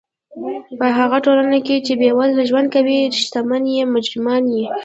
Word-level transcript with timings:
په 0.79 0.85
هغه 0.97 1.17
ټولنه 1.25 1.57
کښي، 1.65 1.77
چي 1.85 1.93
بېوزله 1.99 2.43
ژوند 2.49 2.67
کوي، 2.75 2.99
ښتمن 3.27 3.63
ئې 3.73 3.81
مجرمان 3.95 4.43
يي. 4.55 4.65